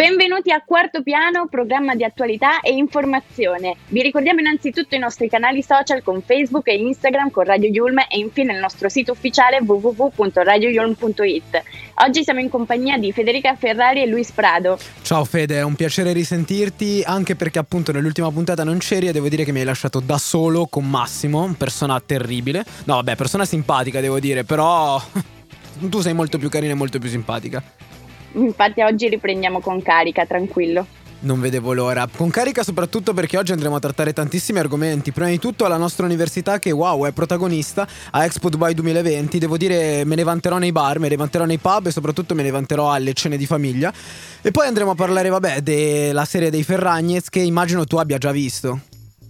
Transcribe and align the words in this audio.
Benvenuti 0.00 0.50
a 0.50 0.62
Quarto 0.64 1.02
Piano, 1.02 1.46
programma 1.46 1.94
di 1.94 2.04
attualità 2.04 2.60
e 2.60 2.72
informazione. 2.72 3.76
Vi 3.88 4.00
ricordiamo 4.00 4.40
innanzitutto 4.40 4.94
i 4.94 4.98
nostri 4.98 5.28
canali 5.28 5.62
social 5.62 6.02
con 6.02 6.22
Facebook 6.22 6.68
e 6.68 6.76
Instagram 6.76 7.30
con 7.30 7.44
Radio 7.44 7.68
Yulm 7.68 7.98
e 7.98 8.16
infine 8.16 8.54
il 8.54 8.60
nostro 8.60 8.88
sito 8.88 9.12
ufficiale 9.12 9.60
www.radioyulm.it. 9.60 11.62
Oggi 11.96 12.24
siamo 12.24 12.40
in 12.40 12.48
compagnia 12.48 12.96
di 12.96 13.12
Federica 13.12 13.54
Ferrari 13.56 14.00
e 14.00 14.06
Luis 14.06 14.32
Prado. 14.32 14.78
Ciao 15.02 15.26
Fede, 15.26 15.58
è 15.58 15.62
un 15.62 15.74
piacere 15.74 16.14
risentirti 16.14 17.02
anche 17.04 17.36
perché 17.36 17.58
appunto 17.58 17.92
nell'ultima 17.92 18.30
puntata 18.30 18.64
non 18.64 18.78
c'eri 18.78 19.08
e 19.08 19.12
devo 19.12 19.28
dire 19.28 19.44
che 19.44 19.52
mi 19.52 19.58
hai 19.58 19.66
lasciato 19.66 20.00
da 20.00 20.16
solo 20.16 20.64
con 20.64 20.88
Massimo, 20.88 21.54
persona 21.58 22.00
terribile. 22.00 22.64
No 22.84 22.94
vabbè, 22.94 23.16
persona 23.16 23.44
simpatica 23.44 24.00
devo 24.00 24.18
dire, 24.18 24.44
però 24.44 24.98
tu 25.90 26.00
sei 26.00 26.14
molto 26.14 26.38
più 26.38 26.48
carina 26.48 26.72
e 26.72 26.76
molto 26.76 26.98
più 26.98 27.10
simpatica. 27.10 27.89
Infatti 28.32 28.80
oggi 28.82 29.08
riprendiamo 29.08 29.60
con 29.60 29.82
carica, 29.82 30.24
tranquillo. 30.26 30.86
Non 31.22 31.38
vedevo 31.38 31.74
l'ora. 31.74 32.08
Con 32.14 32.30
carica 32.30 32.62
soprattutto 32.62 33.12
perché 33.12 33.36
oggi 33.36 33.52
andremo 33.52 33.76
a 33.76 33.78
trattare 33.78 34.14
tantissimi 34.14 34.58
argomenti. 34.58 35.12
Prima 35.12 35.28
di 35.28 35.38
tutto 35.38 35.66
alla 35.66 35.76
nostra 35.76 36.06
università 36.06 36.58
che 36.58 36.70
wow 36.70 37.04
è 37.06 37.12
protagonista 37.12 37.86
a 38.12 38.24
Expo 38.24 38.48
Dubai 38.48 38.72
2020. 38.72 39.38
Devo 39.38 39.58
dire 39.58 40.04
me 40.04 40.14
ne 40.14 40.22
vanterò 40.22 40.56
nei 40.56 40.72
bar, 40.72 40.98
me 40.98 41.08
ne 41.08 41.16
vanterò 41.16 41.44
nei 41.44 41.58
pub 41.58 41.86
e 41.86 41.90
soprattutto 41.90 42.34
me 42.34 42.42
ne 42.42 42.50
vanterò 42.50 42.90
alle 42.90 43.12
cene 43.12 43.36
di 43.36 43.44
famiglia. 43.44 43.92
E 44.40 44.50
poi 44.50 44.66
andremo 44.66 44.92
a 44.92 44.94
parlare 44.94 45.28
vabbè 45.28 45.60
della 45.60 46.24
serie 46.24 46.48
dei 46.48 46.62
Ferragnez 46.62 47.28
che 47.28 47.40
immagino 47.40 47.84
tu 47.84 47.96
abbia 47.96 48.16
già 48.16 48.30
visto. 48.30 48.80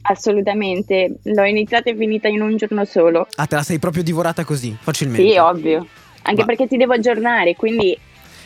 Assolutamente, 0.03 1.17
l'ho 1.25 1.45
iniziata 1.45 1.91
e 1.91 1.97
finita 1.97 2.29
in 2.29 2.41
un 2.41 2.57
giorno 2.57 2.85
solo. 2.85 3.27
Ah, 3.35 3.47
te 3.47 3.57
la 3.57 3.63
sei 3.63 3.79
proprio 3.81 4.03
divorata 4.03 4.45
così, 4.45 4.77
facilmente? 4.81 5.29
Sì, 5.29 5.37
ovvio. 5.37 5.87
Anche 6.23 6.41
Ma... 6.41 6.47
perché 6.47 6.69
ti 6.69 6.77
devo 6.77 6.93
aggiornare, 6.93 7.57
quindi 7.57 7.99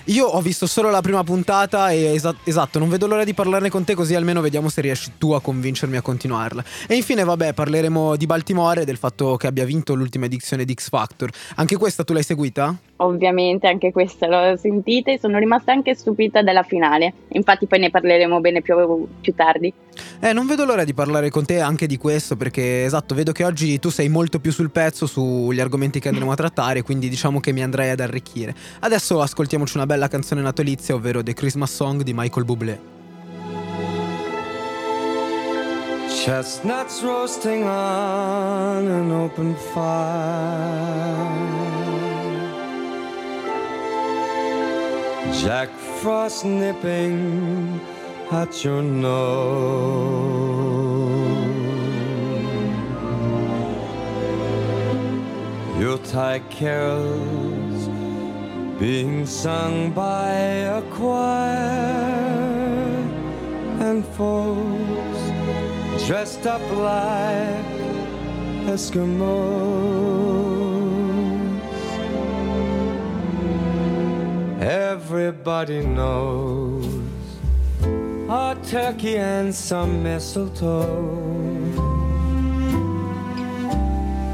io 0.05 0.27
ho 0.27 0.41
visto 0.41 0.67
solo 0.67 0.91
la 0.91 1.01
prima 1.01 1.25
puntata 1.25 1.91
e 1.91 2.15
esa- 2.15 2.35
esatto, 2.45 2.79
non 2.79 2.89
vedo 2.89 3.07
l'ora 3.07 3.25
di 3.25 3.33
parlarne 3.33 3.71
con 3.71 3.85
te 3.85 3.95
così 3.95 4.15
almeno 4.15 4.41
vediamo 4.41 4.69
se 4.69 4.81
riesci 4.81 5.13
tu 5.17 5.33
a 5.33 5.41
convincermi 5.41 5.97
a 5.97 6.03
continuarla. 6.03 6.63
E 6.87 6.95
infine, 6.95 7.25
vabbè, 7.25 7.55
parleremo 7.55 8.17
di 8.17 8.27
Baltimore 8.27 8.83
e 8.83 8.85
del 8.85 8.99
fatto 8.99 9.37
che 9.37 9.47
abbia 9.47 9.65
vinto 9.65 9.95
l'ultima 9.95 10.27
edizione 10.27 10.65
di 10.65 10.75
X 10.75 10.89
Factor. 10.89 11.31
Anche 11.57 11.77
questa 11.77 12.05
tu 12.05 12.13
l'hai 12.13 12.23
seguita? 12.23 12.77
Ovviamente 12.99 13.67
anche 13.67 13.91
questa 13.91 14.29
l'ho 14.29 14.57
sentita 14.57 15.11
e 15.11 15.19
sono 15.19 15.39
rimasta 15.39 15.73
anche 15.73 15.95
stupita 15.95 16.43
della 16.43 16.63
finale. 16.63 17.13
Infatti 17.29 17.67
poi 17.67 17.81
ne 17.81 17.91
parleremo 17.91 18.41
bene 18.41 18.63
più, 18.63 19.07
più 19.21 19.35
tardi. 19.35 19.73
Eh, 20.21 20.33
non 20.33 20.47
vedo 20.47 20.65
l'ora 20.65 20.85
di 20.85 20.95
parlare 20.95 21.29
con 21.29 21.45
te 21.45 21.61
anche 21.61 21.87
di 21.87 21.97
questo 21.97 22.37
perché 22.37 22.85
esatto, 22.85 23.15
vedo 23.15 23.33
che 23.33 23.45
oggi 23.45 23.79
tu 23.81 23.91
sei 23.91 24.09
molto 24.09 24.39
più 24.39 24.53
sul 24.53 24.71
pezzo 24.71 25.07
sugli 25.07 25.61
argomenti 25.61 25.99
che 25.99 26.09
andremo 26.09 26.31
a 26.31 26.37
trattare, 26.37 26.83
quindi 26.83 27.09
diciamo 27.09 27.41
che 27.41 27.53
mi 27.53 27.63
andrei 27.63 27.91
ad 27.91 28.01
arricchire. 28.01 28.55
Adesso 28.81 29.21
ascoltiamoci 29.21 29.77
una 29.77 29.87
bella 29.87 30.09
canzone 30.09 30.41
natalizia, 30.41 30.95
ovvero 30.95 31.23
The 31.23 31.35
Christmas 31.35 31.75
Song 31.75 32.03
di 32.03 32.13
Michael 32.15 32.45
Bublé. 32.45 32.93
Chestnuts 36.25 37.03
roasting 37.03 37.65
on 37.65 38.87
an 38.87 39.11
open 39.11 39.55
fire 39.73 41.64
Jack 45.43 45.69
Frost 46.01 46.45
nipping 46.45 47.81
at 48.31 48.65
your 48.65 48.83
nose. 48.83 50.35
Yuletide 55.79 56.49
carols 56.51 57.89
being 58.79 59.27
sung 59.27 59.93
by 59.93 60.33
a 60.79 60.83
choir 60.93 62.15
and 63.81 64.05
folks 64.17 65.21
dressed 66.07 66.47
up 66.47 66.63
like 66.71 67.65
Eskimos. 68.73 70.54
Everybody 74.65 75.85
knows 75.85 76.87
a 78.31 78.57
turkey 78.65 79.19
and 79.19 79.55
some 79.55 80.03
mistletoe 80.03 81.03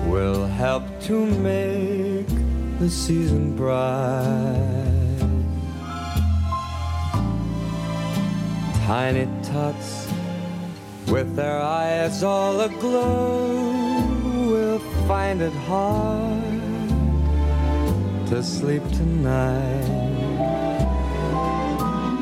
will 0.07 0.47
help 0.47 0.85
to 1.01 1.27
make 1.27 2.29
the 2.79 2.89
season 2.89 3.57
bright. 3.57 5.19
Tiny 8.87 9.27
tots 9.43 10.09
with 11.09 11.35
their 11.35 11.61
eyes 11.61 12.23
all 12.23 12.61
aglow 12.61 13.49
will 14.49 14.79
find 15.09 15.43
it 15.43 15.53
hard 15.67 16.51
to 18.29 18.41
sleep 18.45 18.85
tonight. 18.93 20.00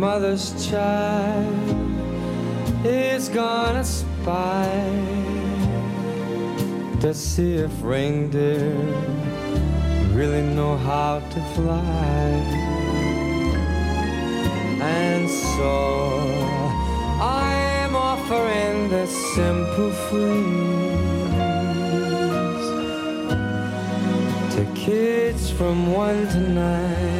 Mother's 0.00 0.68
child 0.68 1.46
is 2.84 3.28
gonna 3.28 3.84
spy 3.84 4.68
to 7.00 7.12
see 7.12 7.54
if 7.54 7.70
reindeer 7.82 8.74
really 10.12 10.42
know 10.42 10.76
how 10.78 11.20
to 11.30 11.40
fly. 11.54 12.28
And 14.80 15.28
so 15.28 16.20
I'm 17.20 17.94
offering 17.94 18.88
this 18.88 19.12
simple 19.34 19.92
phrase 20.08 20.30
to 24.54 24.64
kids 24.74 25.50
from 25.50 25.92
one 25.92 26.26
to 26.28 26.40
ninety-two. 26.40 27.19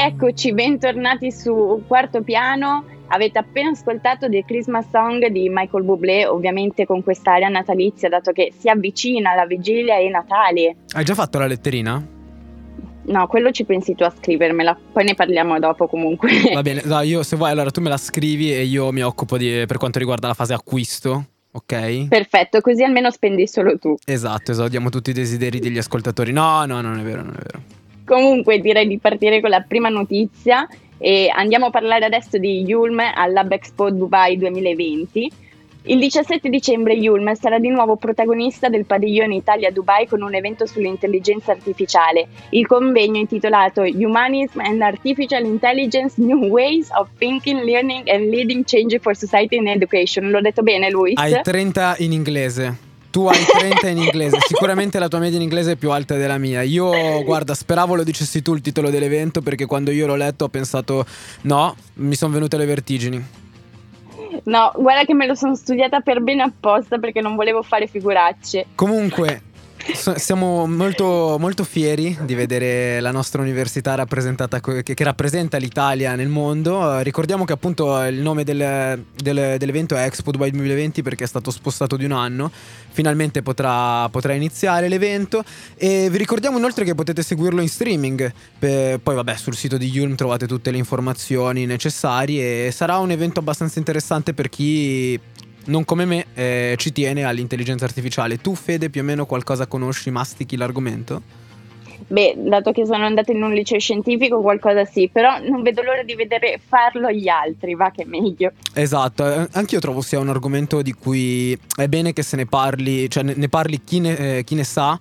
Eccoci, 0.00 0.54
bentornati 0.54 1.32
su 1.32 1.82
Quarto 1.84 2.22
Piano. 2.22 2.84
Avete 3.08 3.40
appena 3.40 3.70
ascoltato 3.70 4.28
The 4.28 4.44
Christmas 4.44 4.86
Song 4.92 5.26
di 5.26 5.48
Michael 5.52 5.82
Bublé, 5.82 6.24
ovviamente 6.24 6.86
con 6.86 7.02
quest'area 7.02 7.48
natalizia, 7.48 8.08
dato 8.08 8.30
che 8.30 8.52
si 8.56 8.68
avvicina 8.68 9.34
la 9.34 9.44
vigilia 9.44 9.98
e 9.98 10.08
Natale. 10.08 10.76
Hai 10.92 11.04
già 11.04 11.14
fatto 11.14 11.40
la 11.40 11.48
letterina? 11.48 12.00
No, 13.06 13.26
quello 13.26 13.50
ci 13.50 13.64
pensi 13.64 13.96
tu 13.96 14.04
a 14.04 14.14
scrivermela, 14.16 14.78
poi 14.92 15.02
ne 15.02 15.14
parliamo 15.16 15.58
dopo 15.58 15.88
comunque. 15.88 16.30
Va 16.54 16.62
bene, 16.62 16.82
no, 16.84 17.00
io 17.00 17.24
se 17.24 17.34
vuoi 17.34 17.50
allora 17.50 17.72
tu 17.72 17.80
me 17.80 17.88
la 17.88 17.96
scrivi 17.96 18.54
e 18.54 18.62
io 18.62 18.92
mi 18.92 19.02
occupo 19.02 19.36
di, 19.36 19.64
per 19.66 19.78
quanto 19.78 19.98
riguarda 19.98 20.28
la 20.28 20.34
fase 20.34 20.54
acquisto. 20.54 21.24
Ok? 21.50 22.06
Perfetto, 22.06 22.60
così 22.60 22.84
almeno 22.84 23.10
spendi 23.10 23.48
solo 23.48 23.76
tu. 23.78 23.96
Esatto, 24.06 24.52
esaudiamo 24.52 24.90
tutti 24.90 25.10
i 25.10 25.12
desideri 25.12 25.58
degli 25.58 25.78
ascoltatori. 25.78 26.30
No, 26.30 26.64
no, 26.66 26.80
non 26.80 27.00
è 27.00 27.02
vero, 27.02 27.22
non 27.22 27.34
è 27.34 27.42
vero. 27.42 27.78
Comunque 28.08 28.58
direi 28.58 28.86
di 28.86 28.98
partire 28.98 29.42
con 29.42 29.50
la 29.50 29.60
prima 29.60 29.90
notizia 29.90 30.66
e 30.96 31.30
andiamo 31.30 31.66
a 31.66 31.70
parlare 31.70 32.06
adesso 32.06 32.38
di 32.38 32.62
Yulm 32.62 32.98
all'Hub 32.98 33.52
Expo 33.52 33.90
Dubai 33.90 34.38
2020. 34.38 35.30
Il 35.82 35.98
17 35.98 36.48
dicembre 36.48 36.94
Yulm 36.94 37.32
sarà 37.34 37.58
di 37.58 37.68
nuovo 37.68 37.96
protagonista 37.96 38.70
del 38.70 38.86
padiglione 38.86 39.36
Italia 39.36 39.70
Dubai 39.70 40.06
con 40.06 40.22
un 40.22 40.34
evento 40.34 40.64
sull'intelligenza 40.64 41.52
artificiale. 41.52 42.28
Il 42.50 42.66
convegno 42.66 43.18
intitolato 43.18 43.82
Humanism 43.82 44.60
and 44.60 44.80
Artificial 44.80 45.44
Intelligence 45.44 46.14
New 46.16 46.46
Ways 46.46 46.88
of 46.98 47.08
Thinking, 47.18 47.62
Learning 47.62 48.08
and 48.08 48.30
Leading 48.30 48.64
Change 48.64 48.98
for 49.00 49.14
Society 49.14 49.58
and 49.58 49.68
Education. 49.68 50.30
L'ho 50.30 50.40
detto 50.40 50.62
bene, 50.62 50.90
Luis? 50.90 51.18
Hai 51.18 51.40
30 51.42 51.96
in 51.98 52.12
inglese. 52.12 52.87
Tu 53.10 53.26
hai 53.26 53.42
30 53.42 53.88
in 53.88 53.98
inglese, 53.98 54.38
sicuramente 54.46 54.98
la 54.98 55.08
tua 55.08 55.18
media 55.18 55.36
in 55.36 55.42
inglese 55.42 55.72
è 55.72 55.76
più 55.76 55.90
alta 55.90 56.16
della 56.16 56.36
mia. 56.36 56.62
Io, 56.62 57.22
guarda, 57.24 57.54
speravo 57.54 57.94
lo 57.94 58.04
dicessi 58.04 58.42
tu 58.42 58.54
il 58.54 58.60
titolo 58.60 58.90
dell'evento 58.90 59.40
perché 59.40 59.64
quando 59.64 59.90
io 59.90 60.06
l'ho 60.06 60.14
letto 60.14 60.44
ho 60.44 60.48
pensato 60.48 61.06
no, 61.42 61.74
mi 61.94 62.14
sono 62.14 62.34
venute 62.34 62.58
le 62.58 62.66
vertigini. 62.66 63.26
No, 64.44 64.72
guarda 64.76 65.04
che 65.04 65.14
me 65.14 65.26
lo 65.26 65.34
sono 65.34 65.54
studiata 65.54 66.00
per 66.00 66.20
bene 66.20 66.42
apposta 66.42 66.98
perché 66.98 67.20
non 67.20 67.34
volevo 67.34 67.62
fare 67.62 67.86
figuracce. 67.86 68.66
Comunque, 68.74 69.42
siamo 69.94 70.66
molto, 70.66 71.36
molto, 71.38 71.64
fieri 71.64 72.16
di 72.22 72.34
vedere 72.34 73.00
la 73.00 73.10
nostra 73.10 73.42
università 73.42 73.94
rappresentata, 73.94 74.60
che, 74.60 74.94
rappresenta 74.98 75.56
l'Italia 75.56 76.14
nel 76.14 76.28
mondo. 76.28 77.00
ricordiamo 77.00 77.44
che 77.44 77.52
appunto 77.52 78.02
il 78.04 78.20
nome 78.20 78.44
del, 78.44 79.02
del, 79.14 79.56
dell'evento 79.58 79.96
è 79.96 80.04
Expo 80.04 80.30
Dubai 80.30 80.50
2020 80.50 81.02
perché 81.02 81.24
è 81.24 81.26
stato 81.26 81.50
spostato 81.50 81.96
di 81.96 82.04
un 82.04 82.12
anno. 82.12 82.50
Finalmente 82.90 83.42
potrà, 83.42 84.08
potrà 84.08 84.32
iniziare 84.32 84.88
l'evento 84.88 85.44
e 85.76 86.08
vi 86.10 86.18
ricordiamo 86.18 86.58
inoltre 86.58 86.84
che 86.84 86.94
potete 86.94 87.22
seguirlo 87.22 87.60
in 87.60 87.68
streaming. 87.68 88.32
poi 88.58 89.00
vabbè 89.02 89.36
sul 89.36 89.56
sito 89.56 89.76
di 89.76 89.88
Yulm 89.88 90.14
trovate 90.14 90.46
tutte 90.46 90.70
le 90.70 90.78
informazioni 90.78 91.66
necessarie 91.66 92.70
sarà 92.70 92.98
un 92.98 93.10
evento 93.10 93.40
abbastanza 93.40 93.78
interessante 93.78 94.34
per 94.34 94.48
chi 94.48 95.18
non 95.68 95.84
come 95.84 96.04
me, 96.04 96.26
eh, 96.34 96.74
ci 96.76 96.92
tiene 96.92 97.24
all'intelligenza 97.24 97.84
artificiale. 97.84 98.38
Tu, 98.38 98.54
Fede, 98.54 98.90
più 98.90 99.00
o 99.00 99.04
meno 99.04 99.26
qualcosa 99.26 99.66
conosci, 99.66 100.10
mastichi 100.10 100.56
l'argomento? 100.56 101.46
Beh, 102.06 102.34
dato 102.36 102.70
che 102.72 102.86
sono 102.86 103.04
andata 103.04 103.32
in 103.32 103.42
un 103.42 103.52
liceo 103.52 103.78
scientifico, 103.78 104.40
qualcosa 104.40 104.84
sì, 104.84 105.10
però 105.12 105.40
non 105.42 105.62
vedo 105.62 105.82
l'ora 105.82 106.02
di 106.02 106.14
vedere 106.14 106.60
farlo 106.64 107.10
gli 107.10 107.28
altri, 107.28 107.74
va 107.74 107.90
che 107.90 108.04
meglio. 108.06 108.52
Esatto, 108.72 109.30
eh, 109.30 109.48
anch'io 109.52 109.80
trovo 109.80 110.00
sia 110.00 110.18
un 110.18 110.28
argomento 110.28 110.80
di 110.80 110.92
cui 110.92 111.58
è 111.76 111.88
bene 111.88 112.12
che 112.12 112.22
se 112.22 112.36
ne 112.36 112.46
parli, 112.46 113.10
cioè 113.10 113.24
ne 113.24 113.48
parli 113.48 113.82
chi 113.82 114.00
ne, 114.00 114.38
eh, 114.38 114.44
chi 114.44 114.54
ne 114.54 114.64
sa, 114.64 114.98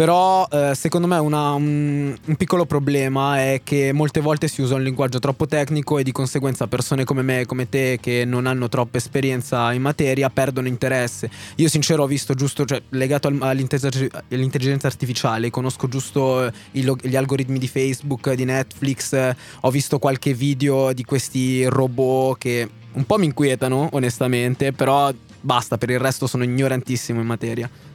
però 0.00 0.48
eh, 0.50 0.74
secondo 0.74 1.06
me 1.06 1.18
una, 1.18 1.52
un, 1.52 2.16
un, 2.24 2.36
piccolo 2.36 2.64
problema 2.64 3.38
è 3.38 3.60
che 3.62 3.92
molte 3.92 4.22
volte 4.22 4.48
si 4.48 4.62
usa 4.62 4.76
un 4.76 4.82
linguaggio 4.82 5.18
troppo 5.18 5.46
tecnico 5.46 5.98
e 5.98 6.02
di 6.02 6.10
conseguenza 6.10 6.66
persone 6.66 7.04
come 7.04 7.20
me 7.20 7.40
e 7.40 7.44
come 7.44 7.68
te 7.68 7.98
che 8.00 8.24
non 8.24 8.46
hanno 8.46 8.70
troppa 8.70 8.96
esperienza 8.96 9.70
in 9.74 9.82
materia 9.82 10.30
perdono 10.30 10.68
interesse. 10.68 11.28
Io 11.56 11.68
sincero 11.68 12.04
ho 12.04 12.06
visto 12.06 12.32
giusto, 12.32 12.64
cioè, 12.64 12.80
legato 12.88 13.28
al, 13.28 13.36
all'intelligenza 13.42 14.86
artificiale, 14.86 15.50
conosco 15.50 15.86
giusto 15.86 16.46
eh, 16.46 16.52
gli 16.70 17.16
algoritmi 17.16 17.58
di 17.58 17.68
Facebook, 17.68 18.32
di 18.32 18.46
Netflix, 18.46 19.12
eh, 19.12 19.36
ho 19.60 19.70
visto 19.70 19.98
qualche 19.98 20.32
video 20.32 20.94
di 20.94 21.04
questi 21.04 21.66
robot 21.66 22.38
che 22.38 22.70
un 22.92 23.04
po' 23.04 23.18
mi 23.18 23.26
inquietano 23.26 23.90
onestamente, 23.92 24.72
però 24.72 25.12
basta, 25.42 25.76
per 25.76 25.90
il 25.90 25.98
resto 25.98 26.26
sono 26.26 26.42
ignorantissimo 26.42 27.20
in 27.20 27.26
materia. 27.26 27.89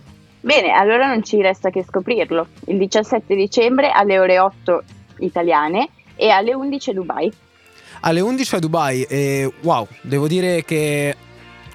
Bene, 0.45 0.69
allora 0.73 1.07
non 1.07 1.23
ci 1.23 1.41
resta 1.41 1.71
che 1.71 1.83
scoprirlo. 1.83 2.45
Il 2.67 2.77
17 2.77 3.33
dicembre 3.33 3.89
alle 3.89 4.19
ore 4.19 4.37
8 4.37 4.83
italiane 5.21 5.89
e 6.15 6.29
alle 6.29 6.53
11 6.53 6.91
a 6.91 6.93
Dubai. 6.93 7.33
Alle 8.01 8.19
11 8.19 8.55
a 8.55 8.59
Dubai 8.59 9.01
e 9.09 9.51
wow, 9.61 9.87
devo 10.01 10.27
dire 10.27 10.63
che 10.63 11.15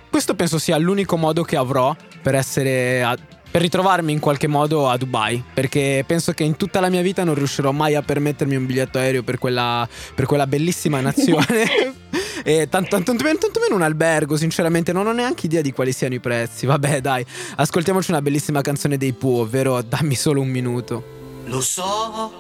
questo 0.08 0.36
penso 0.36 0.60
sia 0.60 0.78
l'unico 0.78 1.16
modo 1.16 1.42
che 1.42 1.56
avrò 1.56 1.96
per 2.22 2.36
essere 2.36 3.02
a, 3.02 3.16
per 3.50 3.60
ritrovarmi 3.60 4.12
in 4.12 4.20
qualche 4.20 4.46
modo 4.46 4.88
a 4.88 4.96
Dubai, 4.96 5.42
perché 5.52 6.04
penso 6.06 6.30
che 6.30 6.44
in 6.44 6.56
tutta 6.56 6.78
la 6.78 6.90
mia 6.90 7.02
vita 7.02 7.24
non 7.24 7.34
riuscirò 7.34 7.72
mai 7.72 7.96
a 7.96 8.02
permettermi 8.02 8.54
un 8.54 8.66
biglietto 8.66 8.98
aereo 8.98 9.24
per 9.24 9.38
quella, 9.38 9.88
per 10.14 10.26
quella 10.26 10.46
bellissima 10.46 11.00
nazione. 11.02 11.99
E 12.42 12.68
tanto, 12.68 12.88
tanto, 12.90 13.14
tanto, 13.14 13.60
meno 13.60 13.74
un 13.74 13.82
albergo, 13.82 14.36
sinceramente 14.36 14.92
non 14.92 15.06
ho 15.06 15.12
neanche 15.12 15.46
idea 15.46 15.60
di 15.60 15.72
quali 15.72 15.92
siano 15.92 16.14
i 16.14 16.20
prezzi. 16.20 16.66
Vabbè, 16.66 17.00
dai, 17.00 17.24
ascoltiamoci 17.56 18.10
una 18.10 18.22
bellissima 18.22 18.60
canzone 18.60 18.96
dei 18.96 19.12
Pooh, 19.12 19.40
ovvero 19.40 19.82
Dammi 19.82 20.14
solo 20.14 20.40
un 20.40 20.48
minuto. 20.48 21.18
Lo 21.46 21.60
so, 21.60 22.32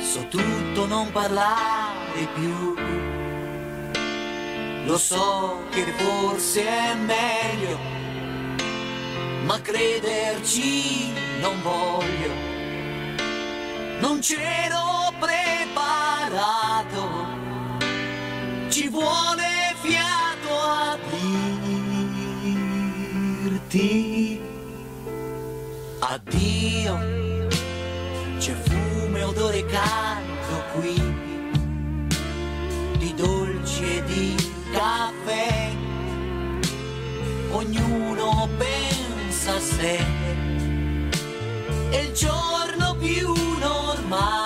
so 0.00 0.26
tutto, 0.28 0.86
non 0.86 1.10
parlare 1.12 2.26
più. 2.34 2.74
Lo 4.86 4.96
so 4.98 5.58
che 5.70 5.84
forse 5.96 6.66
è 6.66 6.94
meglio, 6.94 7.78
ma 9.44 9.60
crederci 9.60 11.12
non 11.40 11.60
voglio. 11.62 12.48
Non 14.00 14.20
c'ero 14.20 15.12
preparato 15.20 16.30
ci 18.70 18.88
vuole 18.88 19.74
fiato 19.82 20.60
a 20.62 20.96
dirti 23.42 24.40
addio. 25.98 26.98
C'è 28.38 28.54
fumo 28.54 29.16
e 29.16 29.22
odore 29.24 29.66
caldo 29.66 30.62
qui, 30.74 30.94
di 32.98 33.14
dolci 33.14 33.96
e 33.96 34.04
di 34.04 34.36
caffè. 34.72 35.70
Ognuno 37.50 38.48
pensa 38.56 39.56
a 39.56 39.60
sé. 39.60 39.98
È 41.90 41.96
il 41.96 42.12
giorno 42.12 42.94
più 42.98 43.34
normale, 43.58 44.39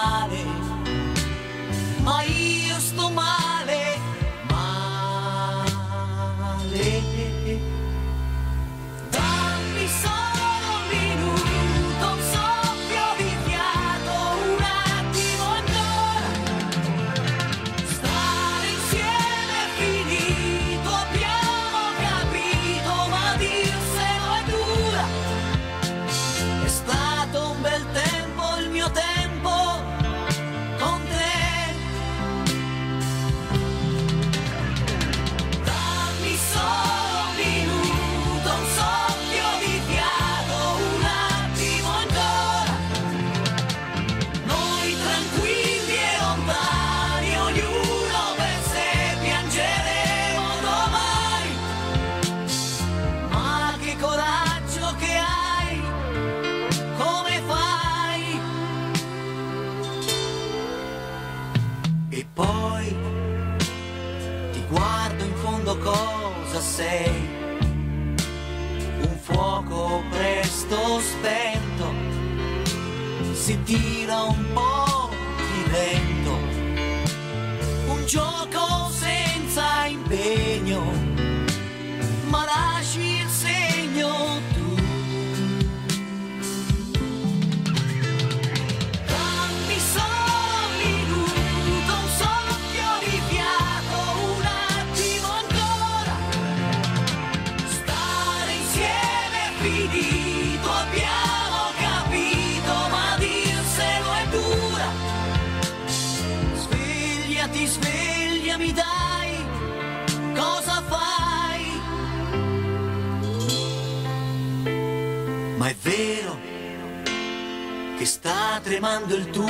tremando 118.64 119.14
il 119.14 119.28
tuo 119.28 119.44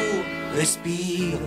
respiro. 0.54 1.38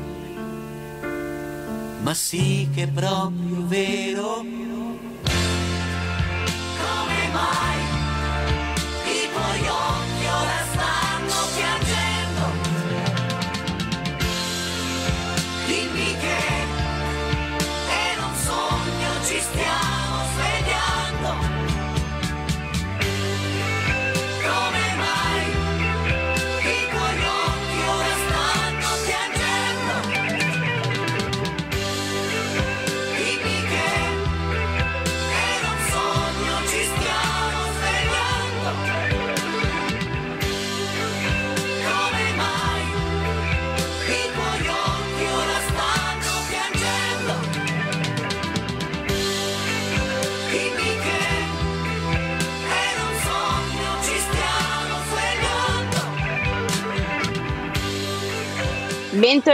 Ma 2.02 2.14
sì 2.14 2.70
che 2.74 2.84
è 2.84 2.88
proprio 2.88 3.68
vero. 3.68 4.67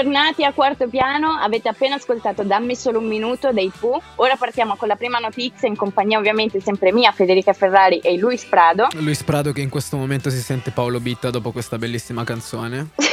Bentornati 0.03 0.43
a 0.43 0.51
Quarto 0.51 0.89
Piano, 0.89 1.31
avete 1.31 1.69
appena 1.69 1.95
ascoltato 1.95 2.43
Dammi 2.43 2.75
solo 2.75 2.99
un 2.99 3.07
minuto 3.07 3.53
dei 3.53 3.71
Pooh. 3.73 4.01
Ora 4.15 4.35
partiamo 4.35 4.75
con 4.75 4.89
la 4.89 4.97
prima 4.97 5.17
notizia 5.17 5.69
in 5.69 5.77
compagnia 5.77 6.19
ovviamente 6.19 6.59
sempre 6.59 6.91
mia, 6.91 7.13
Federica 7.13 7.53
Ferrari 7.53 7.99
e 7.99 8.17
Luis 8.17 8.43
Prado. 8.43 8.89
Luis 8.95 9.23
Prado 9.23 9.53
che 9.53 9.61
in 9.61 9.69
questo 9.69 9.95
momento 9.95 10.29
si 10.29 10.41
sente 10.41 10.71
Paolo 10.71 10.99
Bitta 10.99 11.29
dopo 11.29 11.51
questa 11.53 11.77
bellissima 11.77 12.25
canzone. 12.25 12.89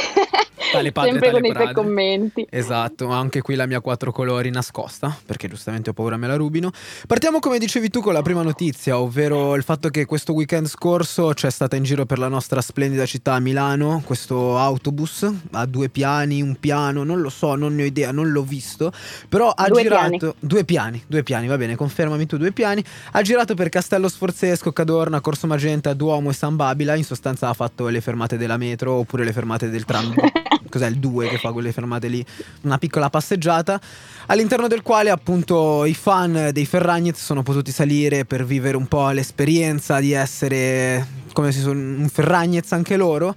Tale 0.71 0.91
padre, 0.91 1.11
sempre 1.11 1.29
tale 1.29 1.41
con 1.41 1.49
i 1.49 1.53
tuoi 1.53 1.73
commenti. 1.73 2.47
Esatto, 2.49 3.09
anche 3.09 3.41
qui 3.41 3.55
la 3.55 3.65
mia 3.65 3.81
quattro 3.81 4.11
colori 4.11 4.49
nascosta, 4.49 5.15
perché 5.25 5.47
giustamente 5.47 5.89
ho 5.89 5.93
paura 5.93 6.17
me 6.17 6.27
la 6.27 6.35
rubino. 6.35 6.71
Partiamo 7.07 7.39
come 7.39 7.59
dicevi 7.59 7.89
tu 7.89 8.01
con 8.01 8.13
la 8.13 8.21
prima 8.21 8.41
notizia, 8.41 8.97
ovvero 8.97 9.55
il 9.55 9.63
fatto 9.63 9.89
che 9.89 10.05
questo 10.05 10.33
weekend 10.33 10.67
scorso 10.67 11.33
c'è 11.33 11.49
stata 11.49 11.75
in 11.75 11.83
giro 11.83 12.05
per 12.05 12.19
la 12.19 12.27
nostra 12.27 12.61
splendida 12.61 13.05
città 13.05 13.37
Milano 13.39 14.01
questo 14.05 14.57
autobus 14.57 15.29
a 15.51 15.65
due 15.65 15.89
piani, 15.89 16.41
un 16.41 16.55
piano, 16.55 17.03
non 17.03 17.21
lo 17.21 17.29
so, 17.29 17.55
non 17.55 17.75
ne 17.75 17.83
ho 17.83 17.85
idea, 17.85 18.11
non 18.11 18.31
l'ho 18.31 18.43
visto, 18.43 18.91
però 19.27 19.49
ha 19.49 19.67
Due 19.67 19.81
girato 19.81 20.09
piani. 20.17 20.33
due 20.39 20.63
piani, 20.63 21.03
due 21.07 21.23
piani, 21.23 21.47
va 21.47 21.57
bene, 21.57 21.75
confermami 21.75 22.25
tu 22.25 22.37
due 22.37 22.51
piani. 22.51 22.83
Ha 23.11 23.21
girato 23.21 23.53
per 23.55 23.69
Castello 23.69 24.07
Sforzesco, 24.07 24.71
Cadorna, 24.71 25.21
Corso 25.21 25.47
Magenta, 25.47 25.93
Duomo 25.93 26.29
e 26.29 26.33
San 26.33 26.55
Babila, 26.55 26.95
in 26.95 27.03
sostanza 27.03 27.49
ha 27.49 27.53
fatto 27.53 27.87
le 27.87 28.01
fermate 28.01 28.37
della 28.37 28.57
metro 28.57 28.93
oppure 28.93 29.23
le 29.23 29.33
fermate 29.33 29.69
del 29.69 29.85
tram. 29.85 30.13
Cos'è 30.71 30.87
il 30.87 30.97
2 30.97 31.27
che 31.27 31.37
fa 31.37 31.51
quelle 31.51 31.71
fermate 31.71 32.07
lì? 32.07 32.25
Una 32.61 32.79
piccola 32.79 33.11
passeggiata 33.11 33.79
all'interno 34.27 34.67
del 34.67 34.81
quale 34.81 35.11
appunto 35.11 35.85
i 35.85 35.93
fan 35.93 36.49
dei 36.51 36.65
Ferragnez 36.65 37.21
sono 37.21 37.43
potuti 37.43 37.71
salire 37.71 38.25
per 38.25 38.45
vivere 38.45 38.77
un 38.77 38.87
po' 38.87 39.09
l'esperienza 39.09 39.99
di 39.99 40.13
essere 40.13 41.05
come 41.33 41.51
se 41.51 41.59
sono 41.59 41.79
un 41.79 42.09
Ferragnez 42.11 42.71
anche 42.71 42.97
loro. 42.97 43.35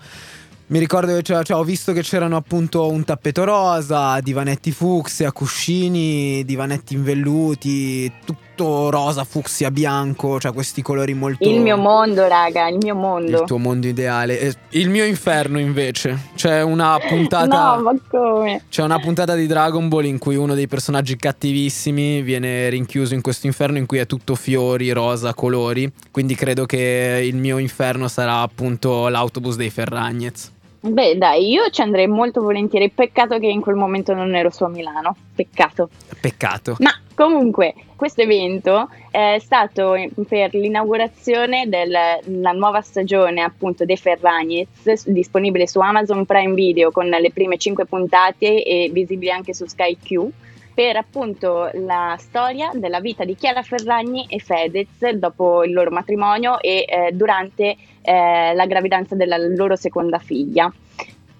Mi 0.66 0.78
ricordo 0.78 1.14
che 1.14 1.22
cioè, 1.22 1.52
ho 1.52 1.62
visto 1.62 1.92
che 1.92 2.00
c'erano 2.00 2.36
appunto 2.36 2.88
un 2.88 3.04
tappeto 3.04 3.44
rosa, 3.44 4.18
divanetti 4.20 4.72
fucsia, 4.72 5.30
cuscini, 5.30 6.42
divanetti 6.44 6.94
invelluti, 6.94 8.10
tutto 8.54 8.90
rosa, 8.90 9.24
fucsia, 9.24 9.70
bianco, 9.70 10.38
cioè 10.38 10.52
questi 10.52 10.80
colori 10.80 11.12
molto... 11.14 11.48
Il 11.48 11.60
mio 11.60 11.76
mondo, 11.76 12.26
raga, 12.26 12.68
il 12.68 12.78
mio 12.80 12.94
mondo. 12.94 13.40
Il 13.40 13.46
tuo 13.46 13.58
mondo 13.58 13.86
ideale. 13.86 14.54
Il 14.70 14.88
mio 14.88 15.04
inferno 15.04 15.58
invece. 15.58 16.30
C'è 16.34 16.62
una 16.62 16.98
puntata... 16.98 17.74
No, 17.74 17.82
ma 17.82 17.94
come? 18.08 18.62
C'è 18.68 18.82
una 18.82 18.98
puntata 18.98 19.34
di 19.34 19.46
Dragon 19.46 19.88
Ball 19.88 20.04
in 20.04 20.18
cui 20.18 20.36
uno 20.36 20.54
dei 20.54 20.68
personaggi 20.68 21.16
cattivissimi 21.16 22.22
viene 22.22 22.68
rinchiuso 22.68 23.14
in 23.14 23.20
questo 23.20 23.46
inferno 23.46 23.78
in 23.78 23.86
cui 23.86 23.98
è 23.98 24.06
tutto 24.06 24.34
fiori, 24.36 24.90
rosa, 24.92 25.34
colori. 25.34 25.90
Quindi 26.10 26.34
credo 26.34 26.64
che 26.64 27.20
il 27.24 27.36
mio 27.36 27.58
inferno 27.58 28.08
sarà 28.08 28.40
appunto 28.40 29.08
l'autobus 29.08 29.56
dei 29.56 29.70
Ferragnez. 29.70 30.52
Beh, 30.86 31.16
dai, 31.16 31.48
io 31.48 31.70
ci 31.70 31.80
andrei 31.80 32.06
molto 32.06 32.42
volentieri. 32.42 32.90
Peccato 32.90 33.38
che 33.38 33.46
in 33.46 33.62
quel 33.62 33.74
momento 33.74 34.12
non 34.12 34.34
ero 34.34 34.50
su 34.50 34.64
a 34.64 34.68
Milano. 34.68 35.16
Peccato. 35.34 35.88
Peccato. 36.20 36.76
Ma 36.80 36.90
comunque, 37.14 37.72
questo 37.96 38.20
evento 38.20 38.90
è 39.10 39.38
stato 39.40 39.94
per 40.28 40.52
l'inaugurazione 40.52 41.70
della 41.70 42.52
nuova 42.52 42.82
stagione 42.82 43.40
appunto 43.40 43.86
dei 43.86 43.96
Ferragnez, 43.96 45.06
disponibile 45.06 45.66
su 45.66 45.80
Amazon 45.80 46.26
Prime 46.26 46.52
Video 46.52 46.90
con 46.90 47.06
le 47.06 47.30
prime 47.32 47.56
5 47.56 47.86
puntate 47.86 48.62
e 48.62 48.90
visibili 48.92 49.30
anche 49.30 49.54
su 49.54 49.64
Sky 49.64 49.96
Q. 49.96 50.28
Per 50.74 50.96
appunto 50.96 51.70
la 51.72 52.16
storia 52.18 52.70
della 52.74 53.00
vita 53.00 53.24
di 53.24 53.36
Chiara 53.36 53.62
Ferragni 53.62 54.26
e 54.28 54.40
Fedez 54.40 55.08
dopo 55.12 55.62
il 55.62 55.72
loro 55.72 55.90
matrimonio 55.90 56.60
e 56.60 56.84
eh, 56.86 57.12
durante 57.12 57.76
eh, 58.04 58.52
la 58.54 58.66
gravidanza 58.66 59.14
della 59.16 59.38
loro 59.38 59.76
seconda 59.76 60.18
figlia. 60.18 60.70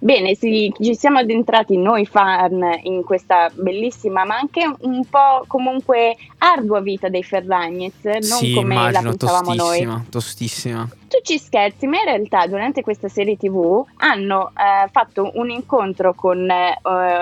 Bene, 0.04 0.34
sì, 0.34 0.70
ci 0.78 0.94
siamo 0.94 1.18
addentrati 1.18 1.78
noi 1.78 2.04
fan 2.04 2.60
in 2.82 3.02
questa 3.04 3.50
bellissima 3.54 4.26
ma 4.26 4.36
anche 4.36 4.70
un 4.80 5.02
po' 5.08 5.44
comunque 5.46 6.16
ardua 6.36 6.82
vita 6.82 7.08
dei 7.08 7.22
Ferragnez, 7.22 8.04
non 8.04 8.22
sì, 8.22 8.52
come 8.52 8.74
la 8.74 8.80
immagino, 8.80 9.10
pensavamo 9.10 9.54
noi. 9.54 9.56
tostissima, 9.56 10.04
tostissima. 10.10 10.88
Tu 11.08 11.20
ci 11.22 11.38
scherzi, 11.38 11.86
ma 11.86 12.00
in 12.00 12.04
realtà 12.04 12.46
durante 12.46 12.82
questa 12.82 13.08
serie 13.08 13.38
TV 13.38 13.82
hanno 13.96 14.50
eh, 14.50 14.90
fatto 14.90 15.30
un 15.36 15.48
incontro 15.48 16.12
con 16.12 16.50
eh, 16.50 16.76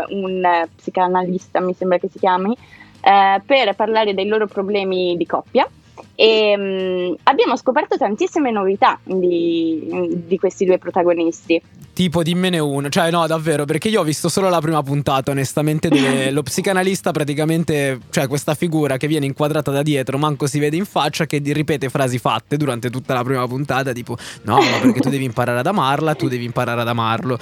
un 0.08 0.66
psicanalista, 0.74 1.60
mi 1.60 1.74
sembra 1.74 1.98
che 1.98 2.08
si 2.08 2.18
chiami, 2.18 2.52
eh, 3.00 3.40
per 3.46 3.76
parlare 3.76 4.12
dei 4.12 4.26
loro 4.26 4.48
problemi 4.48 5.16
di 5.16 5.26
coppia. 5.26 5.68
E 6.14 6.56
mh, 6.56 7.16
abbiamo 7.24 7.56
scoperto 7.56 7.96
tantissime 7.96 8.50
novità 8.50 8.98
di, 9.02 10.20
di 10.26 10.38
questi 10.38 10.64
due 10.64 10.78
protagonisti. 10.78 11.60
Tipo 11.94 12.22
dimmene 12.22 12.58
uno, 12.58 12.88
cioè 12.88 13.10
no 13.10 13.26
davvero 13.26 13.66
perché 13.66 13.88
io 13.88 14.00
ho 14.00 14.04
visto 14.04 14.30
solo 14.30 14.48
la 14.48 14.60
prima 14.60 14.82
puntata 14.82 15.30
onestamente 15.30 15.90
dove 15.90 16.30
lo 16.32 16.42
psicanalista 16.42 17.10
praticamente, 17.12 18.00
cioè 18.08 18.28
questa 18.28 18.54
figura 18.54 18.96
che 18.96 19.06
viene 19.06 19.26
inquadrata 19.26 19.70
da 19.70 19.82
dietro, 19.82 20.16
manco 20.16 20.46
si 20.46 20.58
vede 20.58 20.76
in 20.76 20.86
faccia, 20.86 21.26
che 21.26 21.38
ripete 21.44 21.90
frasi 21.90 22.18
fatte 22.18 22.56
durante 22.56 22.88
tutta 22.88 23.12
la 23.12 23.22
prima 23.22 23.46
puntata 23.46 23.92
tipo 23.92 24.16
no 24.44 24.56
ma 24.56 24.78
perché 24.80 25.00
tu 25.00 25.10
devi 25.10 25.24
imparare 25.24 25.58
ad 25.58 25.66
amarla, 25.66 26.14
tu 26.14 26.28
devi 26.28 26.44
imparare 26.44 26.80
ad 26.80 26.88
amarlo. 26.88 27.38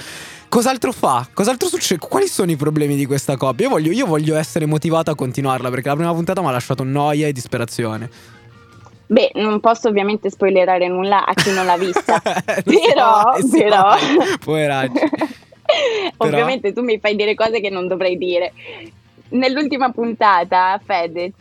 Cos'altro 0.48 0.90
fa? 0.90 1.28
Cos'altro 1.32 1.68
succede? 1.68 2.04
Quali 2.04 2.26
sono 2.26 2.50
i 2.50 2.56
problemi 2.56 2.96
di 2.96 3.06
questa 3.06 3.36
coppia? 3.36 3.66
Io 3.66 3.70
voglio, 3.70 3.92
io 3.92 4.04
voglio 4.04 4.34
essere 4.34 4.66
motivato 4.66 5.12
a 5.12 5.14
continuarla 5.14 5.70
perché 5.70 5.86
la 5.86 5.94
prima 5.94 6.12
puntata 6.12 6.40
mi 6.40 6.48
ha 6.48 6.50
lasciato 6.50 6.82
noia 6.82 7.28
e 7.28 7.32
disperazione. 7.32 8.10
Beh, 9.10 9.32
non 9.34 9.58
posso 9.58 9.88
ovviamente 9.88 10.30
spoilerare 10.30 10.86
nulla 10.86 11.26
a 11.26 11.34
chi 11.34 11.50
non 11.50 11.66
l'ha 11.66 11.76
vista, 11.76 12.20
però, 12.22 13.34
so, 13.40 13.48
però... 13.50 13.96
poveraggi. 14.38 15.00
Ovviamente 16.18 16.72
tu 16.72 16.82
mi 16.82 17.00
fai 17.00 17.16
dire 17.16 17.34
cose 17.34 17.60
che 17.60 17.70
non 17.70 17.88
dovrei 17.88 18.16
dire. 18.16 18.52
Nell'ultima 19.30 19.90
puntata 19.90 20.80
Fedez 20.84 21.32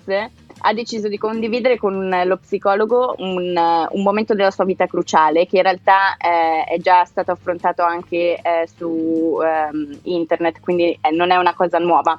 ha 0.62 0.74
deciso 0.74 1.08
di 1.08 1.20
condividere 1.20 1.78
con 1.78 2.10
lo 2.26 2.38
psicologo 2.38 3.14
un, 3.20 3.56
un 3.56 4.02
momento 4.02 4.34
della 4.34 4.52
sua 4.52 4.66
vita 4.66 4.88
cruciale 4.88 5.46
che 5.46 5.58
in 5.58 5.64
realtà 5.64 6.18
eh, 6.18 6.64
è 6.64 6.80
già 6.80 7.06
stato 7.06 7.32
affrontato 7.32 7.84
anche 7.84 8.40
eh, 8.42 8.68
su 8.76 9.38
ehm, 9.44 10.00
internet, 10.04 10.60
quindi 10.60 10.98
eh, 11.00 11.12
non 11.12 11.30
è 11.30 11.36
una 11.36 11.54
cosa 11.54 11.78
nuova. 11.78 12.18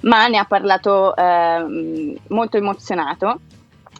ma 0.00 0.26
ne 0.28 0.36
ha 0.36 0.44
parlato 0.44 1.16
eh, 1.16 2.18
molto 2.28 2.58
emozionato 2.58 3.40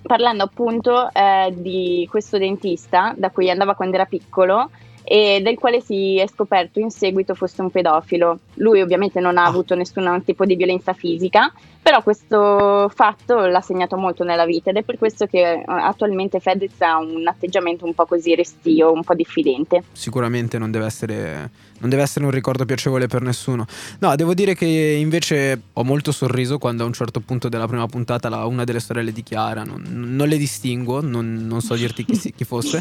parlando 0.03 0.43
appunto 0.45 1.11
eh, 1.13 1.53
di 1.57 2.07
questo 2.11 2.39
dentista 2.39 3.15
da 3.17 3.31
cui 3.31 3.51
andava 3.51 3.75
quando 3.75 3.97
era 3.97 4.07
piccolo 4.07 4.71
e 5.13 5.41
del 5.43 5.59
quale 5.59 5.81
si 5.81 6.19
è 6.19 6.29
scoperto 6.29 6.79
in 6.79 6.93
seguito 6.93 7.35
fosse 7.35 7.63
un 7.63 7.71
pedofilo. 7.73 8.39
Lui 8.55 8.81
ovviamente 8.81 9.19
non 9.19 9.39
ha 9.39 9.43
ah. 9.43 9.49
avuto 9.49 9.75
nessun 9.75 10.23
tipo 10.25 10.45
di 10.45 10.55
violenza 10.55 10.93
fisica, 10.93 11.53
però 11.83 12.01
questo 12.01 12.89
fatto 12.95 13.47
l'ha 13.47 13.61
segnato 13.61 13.97
molto 13.97 14.23
nella 14.23 14.45
vita 14.45 14.71
ed 14.71 14.77
è 14.77 14.83
per 14.85 14.99
questo 14.99 15.27
che 15.27 15.41
eh, 15.41 15.65
attualmente 15.67 16.39
Fedez 16.39 16.81
ha 16.83 16.99
un 16.99 17.27
atteggiamento 17.27 17.87
un 17.87 17.93
po' 17.93 18.07
così 18.07 18.37
restio, 18.37 18.93
un 18.93 19.03
po' 19.03 19.15
diffidente. 19.15 19.83
Sicuramente 19.91 20.59
non 20.59 20.71
deve 20.71 20.85
essere, 20.85 21.51
non 21.81 21.91
deve 21.91 22.03
essere 22.03 22.25
un 22.25 22.31
ricordo 22.31 22.65
piacevole 22.65 23.09
per 23.09 23.23
nessuno. 23.23 23.67
No, 23.99 24.15
devo 24.15 24.33
dire 24.33 24.55
che 24.55 24.65
invece 24.65 25.61
ho 25.73 25.83
molto 25.83 26.13
sorriso 26.13 26.59
quando 26.59 26.85
a 26.85 26.87
un 26.87 26.93
certo 26.93 27.19
punto 27.19 27.49
della 27.49 27.67
prima 27.67 27.89
puntata 27.89 28.29
la, 28.29 28.47
una 28.47 28.63
delle 28.63 28.79
sorelle 28.79 29.11
di 29.11 29.25
Chiara, 29.25 29.65
non, 29.65 29.83
non 29.89 30.29
le 30.29 30.37
distingo, 30.37 31.01
non, 31.01 31.49
non, 31.49 31.61
so 31.61 31.75
dirti 31.75 32.05
chi, 32.05 32.33
chi 32.33 32.45
fosse. 32.45 32.81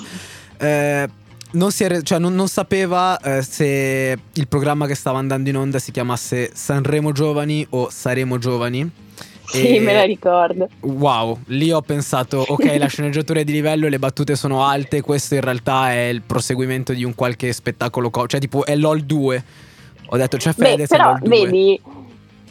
Eh, 0.59 1.09
non, 1.51 1.69
era, 1.77 2.01
cioè 2.01 2.19
non, 2.19 2.35
non 2.35 2.47
sapeva 2.47 3.17
eh, 3.19 3.41
se 3.41 4.17
il 4.31 4.47
programma 4.47 4.85
che 4.85 4.95
stava 4.95 5.17
andando 5.17 5.49
in 5.49 5.57
onda 5.57 5.79
si 5.79 5.91
chiamasse 5.91 6.51
Sanremo 6.53 7.11
Giovani 7.11 7.65
o 7.71 7.89
Saremo 7.89 8.37
Giovani. 8.37 8.91
Sì, 9.45 9.77
e... 9.77 9.79
me 9.79 9.93
la 9.93 10.03
ricordo. 10.03 10.69
Wow, 10.81 11.39
lì 11.47 11.71
ho 11.71 11.81
pensato, 11.81 12.45
ok, 12.47 12.75
la 12.77 12.85
sceneggiatura 12.87 13.39
è 13.39 13.43
di 13.43 13.51
livello, 13.51 13.87
le 13.87 13.97
battute 13.97 14.35
sono 14.35 14.63
alte, 14.63 15.01
questo 15.01 15.33
in 15.35 15.41
realtà 15.41 15.91
è 15.91 16.07
il 16.07 16.21
proseguimento 16.21 16.93
di 16.93 17.03
un 17.03 17.15
qualche 17.15 17.51
spettacolo, 17.51 18.11
co- 18.11 18.27
cioè 18.27 18.39
tipo 18.39 18.63
è 18.65 18.75
LOL 18.75 19.01
2. 19.01 19.43
Ho 20.11 20.17
detto 20.17 20.37
c'è 20.37 20.53
Fede, 20.53 20.83
Beh, 20.83 20.87
però, 20.87 21.15
vedi, 21.21 21.79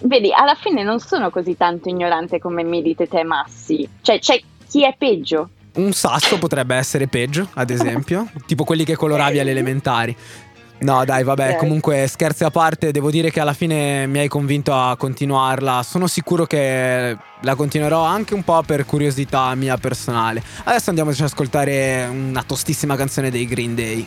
vedi, 0.02 0.32
alla 0.32 0.56
fine 0.56 0.82
non 0.82 0.98
sono 0.98 1.30
così 1.30 1.56
tanto 1.56 1.88
ignorante 1.88 2.40
come 2.40 2.64
mi 2.64 2.82
dite 2.82 3.06
te 3.06 3.22
Massi. 3.22 3.88
Cioè, 4.00 4.18
c'è 4.18 4.40
chi 4.68 4.84
è 4.84 4.94
peggio. 4.96 5.50
Un 5.78 5.92
sasso 5.92 6.38
potrebbe 6.38 6.74
essere 6.74 7.06
peggio, 7.06 7.48
ad 7.54 7.70
esempio, 7.70 8.28
tipo 8.46 8.64
quelli 8.64 8.84
che 8.84 8.96
coloravi 8.96 9.38
alle 9.38 9.52
elementari. 9.52 10.16
No, 10.80 11.04
dai, 11.04 11.24
vabbè, 11.24 11.56
comunque 11.56 12.06
scherzi 12.06 12.44
a 12.44 12.50
parte, 12.50 12.92
devo 12.92 13.10
dire 13.10 13.32
che 13.32 13.40
alla 13.40 13.52
fine 13.52 14.06
mi 14.06 14.18
hai 14.18 14.28
convinto 14.28 14.72
a 14.72 14.96
continuarla. 14.96 15.82
Sono 15.82 16.06
sicuro 16.06 16.46
che 16.46 17.16
la 17.40 17.54
continuerò 17.56 18.02
anche 18.02 18.34
un 18.34 18.44
po' 18.44 18.62
per 18.62 18.86
curiosità 18.86 19.54
mia 19.56 19.76
personale. 19.76 20.42
Adesso 20.64 20.90
andiamoci 20.90 21.22
ad 21.22 21.28
ascoltare 21.28 22.08
una 22.08 22.44
tostissima 22.44 22.94
canzone 22.94 23.30
dei 23.30 23.46
Green 23.46 23.74
Day. 23.74 24.06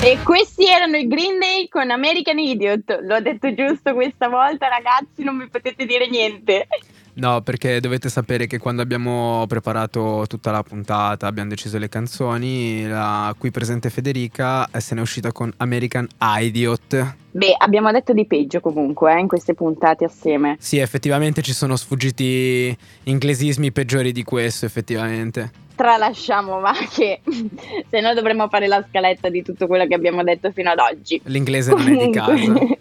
E 0.00 0.16
questi 0.22 0.64
erano 0.64 0.96
i 0.96 1.08
Green 1.08 1.40
Day 1.40 1.68
con 1.68 1.90
American 1.90 2.38
Idiot. 2.38 3.00
L'ho 3.02 3.20
detto 3.20 3.52
giusto 3.52 3.94
questa 3.94 4.28
volta, 4.28 4.68
ragazzi, 4.68 5.24
non 5.24 5.36
mi 5.36 5.48
potete 5.48 5.84
dire 5.86 6.08
niente. 6.08 6.68
No, 7.14 7.40
perché 7.40 7.80
dovete 7.80 8.08
sapere 8.08 8.46
che 8.46 8.58
quando 8.58 8.80
abbiamo 8.80 9.44
preparato 9.48 10.24
tutta 10.28 10.52
la 10.52 10.62
puntata, 10.62 11.26
abbiamo 11.26 11.48
deciso 11.48 11.78
le 11.78 11.88
canzoni, 11.88 12.86
la 12.86 13.34
qui 13.36 13.50
presente 13.50 13.90
Federica 13.90 14.70
eh, 14.70 14.80
se 14.80 14.94
n'è 14.94 15.00
uscita 15.00 15.32
con 15.32 15.52
American 15.56 16.06
Idiot. 16.16 17.14
Beh, 17.32 17.56
abbiamo 17.58 17.90
detto 17.90 18.12
di 18.12 18.24
peggio 18.24 18.60
comunque 18.60 19.12
eh, 19.12 19.18
in 19.18 19.26
queste 19.26 19.54
puntate 19.54 20.04
assieme. 20.04 20.56
Sì, 20.60 20.78
effettivamente 20.78 21.42
ci 21.42 21.52
sono 21.52 21.74
sfuggiti 21.74 22.74
inglesismi 23.02 23.72
peggiori 23.72 24.12
di 24.12 24.22
questo, 24.22 24.64
effettivamente 24.64 25.66
tralasciamo, 25.78 26.58
ma 26.58 26.72
che 26.92 27.20
se 27.88 28.00
no 28.00 28.12
dovremmo 28.12 28.48
fare 28.48 28.66
la 28.66 28.84
scaletta 28.86 29.28
di 29.28 29.42
tutto 29.42 29.68
quello 29.68 29.86
che 29.86 29.94
abbiamo 29.94 30.24
detto 30.24 30.50
fino 30.50 30.70
ad 30.70 30.80
oggi. 30.80 31.20
L'inglese 31.26 31.70
Comunque... 31.70 31.94
non 31.94 32.02
è 32.02 32.06
di 32.06 32.12
casa. 32.12 32.76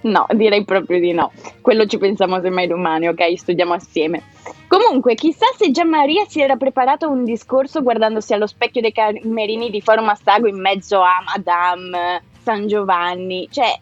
no, 0.08 0.26
direi 0.30 0.64
proprio 0.64 0.98
di 0.98 1.12
no. 1.12 1.30
Quello 1.60 1.84
ci 1.84 1.98
pensiamo 1.98 2.40
semmai 2.40 2.66
domani, 2.66 3.08
ok? 3.08 3.38
Studiamo 3.38 3.74
assieme. 3.74 4.22
Comunque, 4.66 5.14
chissà 5.14 5.44
se 5.58 5.70
Gian 5.70 5.90
Maria 5.90 6.24
si 6.26 6.40
era 6.40 6.56
preparato 6.56 7.10
un 7.10 7.24
discorso 7.24 7.82
guardandosi 7.82 8.32
allo 8.32 8.46
specchio 8.46 8.80
dei 8.80 8.92
camerini 8.92 9.68
di 9.68 9.82
Forum 9.82 10.08
Astago 10.08 10.48
in 10.48 10.58
mezzo 10.58 11.02
a 11.02 11.22
Madame, 11.26 12.22
San 12.42 12.66
Giovanni. 12.66 13.46
Cioè, 13.50 13.78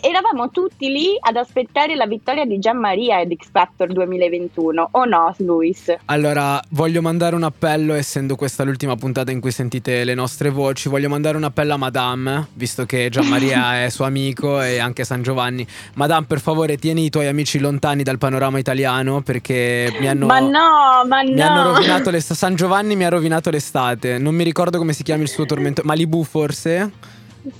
eravamo 0.00 0.50
tutti 0.50 0.90
lì 0.90 1.16
ad 1.18 1.36
aspettare 1.36 1.94
la 1.94 2.06
vittoria 2.06 2.44
di 2.44 2.58
Gianmaria 2.58 3.18
ad 3.18 3.34
X 3.34 3.48
Factor 3.50 3.92
2021, 3.92 4.88
o 4.92 5.04
no, 5.04 5.34
Luis? 5.38 5.94
Allora, 6.06 6.60
voglio 6.70 7.02
mandare 7.02 7.34
un 7.34 7.42
appello, 7.42 7.94
essendo 7.94 8.36
questa 8.36 8.64
l'ultima 8.64 8.96
puntata 8.96 9.30
in 9.30 9.40
cui 9.40 9.50
sentite 9.50 10.04
le 10.04 10.14
nostre 10.14 10.50
voci, 10.50 10.88
voglio 10.88 11.08
mandare 11.08 11.36
un 11.36 11.44
appello 11.44 11.74
a 11.74 11.76
Madame, 11.76 12.48
visto 12.54 12.84
che 12.86 13.08
Gianmaria 13.10 13.84
è 13.84 13.90
suo 13.90 14.04
amico 14.04 14.60
e 14.62 14.78
anche 14.78 15.04
San 15.04 15.22
Giovanni. 15.22 15.66
Madame, 15.94 16.26
per 16.26 16.40
favore, 16.40 16.76
tieni 16.76 17.04
i 17.04 17.10
tuoi 17.10 17.26
amici 17.26 17.58
lontani 17.58 18.02
dal 18.02 18.18
panorama 18.18 18.58
italiano 18.58 19.22
perché 19.22 19.94
mi 20.00 20.08
hanno... 20.08 20.26
Ma 20.26 20.38
no, 20.38 21.04
ma 21.06 21.22
no! 21.22 21.32
Mi 21.32 21.40
hanno 21.40 21.72
rovinato 21.72 22.10
l'estate. 22.10 22.34
San 22.46 22.54
Giovanni 22.54 22.96
mi 22.96 23.04
ha 23.04 23.08
rovinato 23.08 23.50
l'estate. 23.50 24.18
Non 24.18 24.34
mi 24.34 24.44
ricordo 24.44 24.78
come 24.78 24.92
si 24.92 25.02
chiama 25.02 25.22
il 25.22 25.28
suo 25.28 25.46
tormento. 25.46 25.82
Malibu 25.84 26.22
forse? 26.22 27.14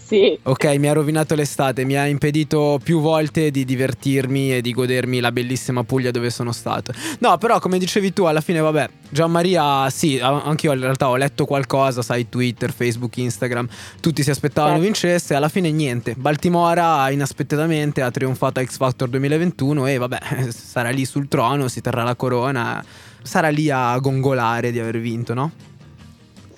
Sì. 0.05 0.39
Ok, 0.43 0.65
mi 0.79 0.89
ha 0.89 0.93
rovinato 0.93 1.35
l'estate, 1.35 1.85
mi 1.85 1.97
ha 1.97 2.07
impedito 2.07 2.81
più 2.83 3.01
volte 3.01 3.51
di 3.51 3.65
divertirmi 3.65 4.55
e 4.55 4.61
di 4.61 4.73
godermi 4.73 5.21
la 5.21 5.33
bellissima 5.33 5.85
Puglia 5.85 6.11
dove 6.11 6.31
sono 6.31 6.53
stato. 6.53 6.93
No, 7.21 7.39
però 7.39 7.59
come 7.59 7.79
dicevi 7.79 8.13
tu, 8.13 8.25
alla 8.25 8.41
fine 8.41 8.61
vabbè, 8.61 8.89
Gianmaria, 9.09 9.89
sì, 9.91 10.19
anche 10.21 10.67
io 10.67 10.73
in 10.73 10.81
realtà 10.81 11.09
ho 11.09 11.17
letto 11.17 11.45
qualcosa, 11.45 12.03
sai, 12.03 12.29
Twitter, 12.29 12.73
Facebook, 12.73 13.17
Instagram, 13.17 13.69
tutti 14.01 14.23
si 14.23 14.31
aspettavano 14.31 14.75
certo. 14.75 14.87
vincesse, 14.87 15.35
alla 15.35 15.49
fine 15.49 15.71
niente. 15.71 16.15
Baltimora 16.17 17.09
inaspettatamente 17.11 18.03
ha 18.03 18.11
trionfato 18.11 18.61
a 18.61 18.65
X 18.65 18.77
Factor 18.77 19.09
2021 19.09 19.87
e 19.87 19.99
vabbè, 19.99 20.51
sarà 20.51 20.91
lì 20.91 21.05
sul 21.05 21.29
trono, 21.29 21.69
si 21.69 21.81
terrà 21.81 22.03
la 22.03 22.15
corona, 22.15 22.85
sarà 23.23 23.49
lì 23.49 23.71
a 23.71 23.97
gongolare 23.99 24.73
di 24.73 24.81
aver 24.81 24.99
vinto, 24.99 25.35
no? 25.35 25.75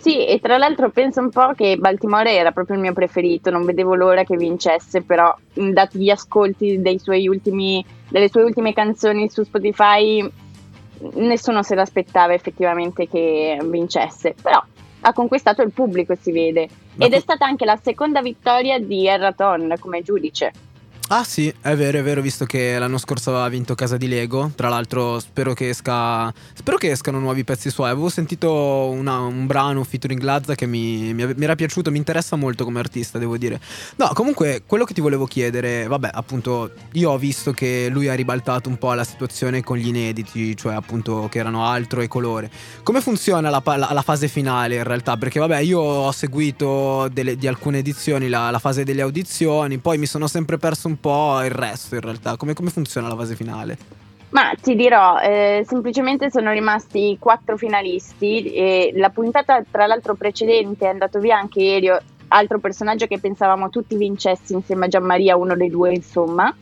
Sì, 0.00 0.24
e 0.24 0.38
tra 0.38 0.58
l'altro 0.58 0.90
penso 0.90 1.20
un 1.20 1.30
po' 1.30 1.52
che 1.56 1.76
Baltimore 1.76 2.32
era 2.32 2.52
proprio 2.52 2.76
il 2.76 2.82
mio 2.82 2.92
preferito, 2.92 3.50
non 3.50 3.64
vedevo 3.64 3.94
l'ora 3.94 4.22
che 4.22 4.36
vincesse, 4.36 5.02
però 5.02 5.34
dati 5.52 5.98
gli 5.98 6.08
ascolti 6.08 6.80
ultimi, 7.26 7.84
delle 8.08 8.28
sue 8.28 8.44
ultime 8.44 8.72
canzoni 8.72 9.28
su 9.28 9.42
Spotify, 9.42 10.24
nessuno 11.14 11.64
se 11.64 11.74
l'aspettava 11.74 12.32
effettivamente 12.32 13.08
che 13.08 13.58
vincesse, 13.64 14.36
però 14.40 14.62
ha 15.00 15.12
conquistato 15.12 15.62
il 15.62 15.72
pubblico, 15.72 16.14
si 16.14 16.30
vede. 16.30 16.68
Ed 16.96 17.12
è 17.12 17.18
stata 17.18 17.44
anche 17.44 17.64
la 17.64 17.78
seconda 17.80 18.22
vittoria 18.22 18.78
di 18.78 19.06
Erraton 19.06 19.74
come 19.80 20.02
giudice. 20.02 20.52
Ah 21.10 21.24
sì, 21.24 21.50
è 21.62 21.74
vero, 21.74 22.00
è 22.00 22.02
vero, 22.02 22.20
visto 22.20 22.44
che 22.44 22.78
l'anno 22.78 22.98
scorso 22.98 23.30
aveva 23.30 23.48
vinto 23.48 23.74
Casa 23.74 23.96
di 23.96 24.08
Lego. 24.08 24.52
Tra 24.54 24.68
l'altro 24.68 25.18
spero 25.20 25.54
che 25.54 25.70
esca. 25.70 26.30
Spero 26.52 26.76
che 26.76 26.90
escano 26.90 27.18
nuovi 27.18 27.44
pezzi 27.44 27.70
suoi. 27.70 27.88
Avevo 27.88 28.10
sentito 28.10 28.90
una, 28.90 29.20
un 29.20 29.46
brano 29.46 29.84
featuring 29.84 30.20
Lazza 30.20 30.54
che 30.54 30.66
mi, 30.66 31.14
mi, 31.14 31.32
mi, 31.34 31.44
era 31.44 31.54
piaciuto, 31.54 31.90
mi 31.90 31.96
interessa 31.96 32.36
molto 32.36 32.64
come 32.64 32.80
artista, 32.80 33.18
devo 33.18 33.38
dire. 33.38 33.58
No, 33.96 34.10
comunque, 34.12 34.64
quello 34.66 34.84
che 34.84 34.92
ti 34.92 35.00
volevo 35.00 35.24
chiedere, 35.24 35.86
vabbè, 35.86 36.10
appunto, 36.12 36.72
io 36.92 37.12
ho 37.12 37.16
visto 37.16 37.52
che 37.52 37.88
lui 37.90 38.08
ha 38.08 38.14
ribaltato 38.14 38.68
un 38.68 38.76
po' 38.76 38.92
la 38.92 39.04
situazione 39.04 39.62
con 39.62 39.78
gli 39.78 39.86
inediti, 39.86 40.54
cioè 40.58 40.74
appunto 40.74 41.28
che 41.30 41.38
erano 41.38 41.64
altro 41.64 42.02
e 42.02 42.08
colore. 42.08 42.50
Come 42.82 43.00
funziona 43.00 43.48
la, 43.48 43.62
la, 43.64 43.88
la 43.92 44.02
fase 44.02 44.28
finale 44.28 44.74
in 44.74 44.84
realtà? 44.84 45.16
Perché 45.16 45.38
vabbè, 45.38 45.60
io 45.60 45.80
ho 45.80 46.12
seguito 46.12 47.08
delle, 47.10 47.36
di 47.36 47.46
alcune 47.46 47.78
edizioni 47.78 48.28
la, 48.28 48.50
la 48.50 48.58
fase 48.58 48.84
delle 48.84 49.00
audizioni, 49.00 49.78
poi 49.78 49.96
mi 49.96 50.04
sono 50.06 50.26
sempre 50.26 50.58
perso 50.58 50.86
un 50.86 50.96
il 51.00 51.50
resto 51.50 51.94
in 51.94 52.00
realtà. 52.00 52.36
Come, 52.36 52.54
come 52.54 52.70
funziona 52.70 53.08
la 53.08 53.16
fase 53.16 53.34
finale? 53.34 53.78
Ma 54.30 54.52
ti 54.60 54.74
dirò, 54.74 55.18
eh, 55.20 55.64
semplicemente 55.66 56.30
sono 56.30 56.52
rimasti 56.52 57.16
quattro 57.18 57.56
finalisti 57.56 58.52
e 58.52 58.92
la 58.94 59.08
puntata 59.08 59.62
tra 59.70 59.86
l'altro 59.86 60.14
precedente 60.14 60.84
è 60.84 60.90
andato 60.90 61.18
via 61.18 61.38
anche 61.38 61.76
Elio, 61.76 61.98
altro 62.28 62.58
personaggio 62.58 63.06
che 63.06 63.18
pensavamo 63.18 63.70
tutti 63.70 63.96
vincessi 63.96 64.52
insieme 64.52 64.84
a 64.84 64.88
Gianmaria, 64.88 65.36
uno 65.36 65.56
dei 65.56 65.70
due 65.70 65.94
insomma. 65.94 66.54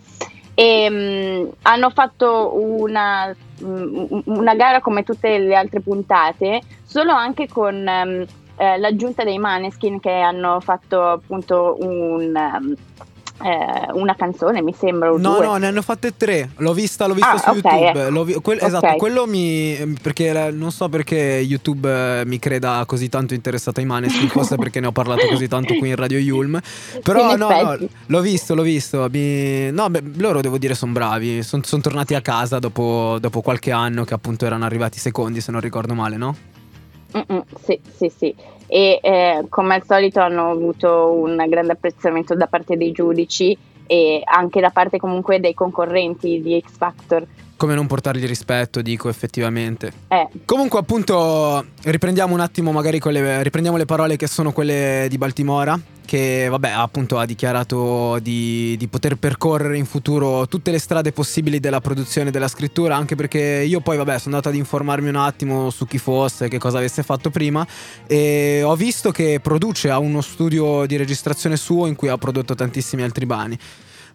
E, 0.55 0.88
mh, 0.88 1.51
hanno 1.62 1.90
fatto 1.90 2.53
una, 2.55 3.35
mh, 3.59 4.22
una, 4.27 4.55
gara 4.55 4.81
come 4.81 5.03
tutte 5.03 5.37
le 5.37 5.57
altre 5.57 5.81
puntate, 5.81 6.62
solo 6.85 7.11
anche 7.11 7.49
con 7.49 7.83
mh, 7.83 8.27
eh, 8.59 8.79
l'aggiunta 8.79 9.25
dei 9.25 9.38
Maneskin 9.38 9.99
che 9.99 10.12
hanno 10.12 10.61
fatto 10.61 11.03
appunto 11.03 11.77
un 11.81 12.33
eh, 13.42 13.92
una 13.92 14.14
canzone, 14.14 14.62
mi 14.62 14.72
sembra. 14.72 15.11
no, 15.11 15.16
due. 15.16 15.44
no, 15.44 15.57
ne 15.57 15.66
hanno 15.66 15.83
fatte 15.83 16.16
tre. 16.16 16.51
L'ho 16.57 16.72
vista, 16.72 17.07
l'ho 17.07 17.14
vista 17.14 17.33
ah, 17.33 17.38
su 17.38 17.51
okay, 17.51 17.81
YouTube. 17.81 18.07
Ecco. 18.07 18.25
Vi- 18.25 18.33
que- 18.40 18.55
okay. 18.55 18.66
Esatto, 18.68 18.96
quello 18.96 19.27
mi. 19.27 19.96
Perché 20.01 20.51
non 20.51 20.72
so 20.72 20.88
perché 20.88 21.16
YouTube 21.16 22.25
mi 22.25 22.38
creda 22.38 22.83
così 22.87 23.09
tanto 23.09 23.35
interessato 23.35 23.81
ai 23.81 23.87
Maneskin, 23.87 24.29
forse 24.31 24.57
perché 24.57 24.81
ne 24.81 24.87
ho 24.87 24.92
parlato 24.92 25.27
così 25.27 25.49
tanto 25.49 25.75
qui 25.75 25.90
in 25.90 25.96
Radio 25.96 26.18
Yulm. 26.18 26.61
Però 27.03 27.37
no, 27.37 27.51
no, 27.51 27.79
l'ho 28.07 28.20
visto, 28.20 28.55
l'ho 28.55 28.62
visto. 28.62 29.09
Mi... 29.11 29.70
No, 29.70 29.90
beh, 29.90 30.03
loro 30.16 30.40
devo 30.40 30.59
dire 30.59 30.75
sono 30.75 30.92
bravi. 30.92 31.42
Sono 31.42 31.62
son 31.64 31.81
tornati 31.81 32.14
a 32.14 32.20
casa 32.20 32.59
dopo, 32.59 33.18
dopo 33.20 33.42
qualche 33.42 33.70
anno 33.70 34.05
che 34.05 34.14
appunto 34.14 34.46
erano 34.46 34.64
arrivati 34.64 34.99
secondi, 34.99 35.40
se 35.40 35.53
non 35.53 35.61
ricordo 35.61 35.94
male, 35.94 36.16
no? 36.16 36.37
Mm-mm, 37.16 37.42
sì, 37.64 37.81
sì, 37.96 38.12
sì 38.14 38.35
e 38.67 38.99
eh, 39.03 39.45
come 39.49 39.75
al 39.75 39.85
solito 39.85 40.21
hanno 40.21 40.51
avuto 40.51 41.13
un 41.13 41.43
grande 41.49 41.73
apprezzamento 41.73 42.35
da 42.35 42.47
parte 42.47 42.77
dei 42.77 42.93
giudici 42.93 43.57
e 43.87 44.21
anche 44.25 44.61
da 44.61 44.71
parte 44.71 44.99
comunque 44.99 45.41
dei 45.41 45.55
concorrenti 45.55 46.41
di 46.41 46.63
X 46.65 46.77
Factor. 46.77 47.25
Come 47.57 47.75
non 47.75 47.87
portargli 47.87 48.27
rispetto, 48.27 48.83
dico 48.83 49.09
effettivamente. 49.09 49.92
Eh. 50.09 50.29
Comunque, 50.45 50.79
appunto, 50.79 51.64
riprendiamo 51.83 52.35
un 52.35 52.40
attimo, 52.40 52.71
magari 52.71 52.99
con 52.99 53.12
le, 53.12 53.42
riprendiamo 53.42 53.79
le 53.79 53.87
parole 53.87 54.16
che 54.16 54.27
sono 54.27 54.53
quelle 54.53 55.07
di 55.09 55.16
Baltimora 55.16 55.81
che 56.07 56.47
vabbè 56.49 56.71
appunto 56.71 57.19
ha 57.19 57.27
dichiarato 57.27 58.19
di, 58.21 58.77
di, 58.79 58.87
poter 58.87 59.16
percorrere 59.16 59.77
in 59.77 59.85
futuro 59.85 60.47
tutte 60.47 60.71
le 60.71 60.79
strade 60.79 61.12
possibili 61.12 61.61
della 61.61 61.83
produzione 61.83 62.29
e 62.29 62.33
della 62.33 62.49
scrittura 62.49 62.97
anche 62.97 63.16
perché 63.16 63.64
io 63.66 63.81
poi 63.81 63.99
vabbè 63.99 64.19
sono 64.19 64.37
andato 64.37 64.49
ad 64.49 64.55
informarmi 64.55 65.09
un 65.09 65.16
attimo 65.16 65.69
su 65.69 65.87
chi 65.87 65.99
fosse, 65.99 66.49
che 66.49 66.59
cosa 66.59 66.79
avesse 66.79 67.03
fatto 67.03 67.29
prima 67.29 67.66
e 68.07 68.62
ho 68.64 68.77
visto 68.77 69.11
che 69.11 69.40
produce, 69.42 69.90
ha 69.90 69.99
uno 69.99 70.23
studio 70.23 70.87
di 70.87 70.97
registrazione 70.97 71.57
suo 71.57 71.87
in 71.87 71.97
cui 71.97 72.09
ha 72.09 72.16
prodotto 72.16 72.55
tantissimi 72.55 73.03
altri 73.03 73.27
brani 73.27 73.59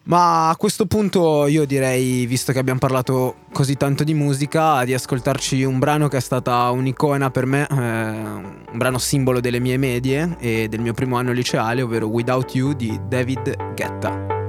ma 0.04 0.48
a 0.48 0.56
questo 0.56 0.86
punto 0.86 1.46
io 1.46 1.64
direi, 1.64 2.26
visto 2.26 2.52
che 2.52 2.58
abbiamo 2.58 2.78
parlato 2.78 3.36
così 3.52 3.76
tanto 3.76 4.02
di 4.02 4.14
musica, 4.14 4.84
di 4.84 4.94
ascoltarci 4.94 5.62
un 5.62 5.78
brano 5.78 6.08
che 6.08 6.16
è 6.16 6.20
stata 6.20 6.70
un'icona 6.70 7.30
per 7.30 7.46
me, 7.46 7.66
eh, 7.70 7.74
un 7.74 8.72
brano 8.72 8.98
simbolo 8.98 9.40
delle 9.40 9.60
mie 9.60 9.76
medie 9.76 10.36
e 10.38 10.66
del 10.68 10.80
mio 10.80 10.92
primo 10.92 11.16
anno 11.16 11.32
liceale, 11.32 11.82
ovvero 11.82 12.08
Without 12.08 12.54
You 12.54 12.72
di 12.72 12.98
David 13.08 13.56
Guetta. 13.74 14.40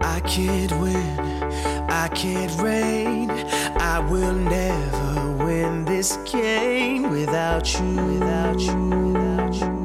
I 0.00 0.20
can't 0.24 0.72
win, 0.80 1.48
I 1.88 2.08
can't 2.12 2.60
reign, 2.60 3.30
I 3.78 3.98
will 4.08 4.34
never 4.34 5.44
win 5.44 5.84
this 5.84 6.18
game 6.24 7.08
without 7.10 7.66
you, 7.78 8.18
without 8.18 8.60
you, 8.60 9.12
without 9.12 9.54
you. 9.54 9.82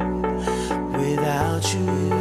Without 0.98 1.74
you. 1.74 2.17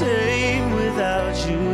Same 0.00 0.72
without 0.74 1.36
you. 1.46 1.70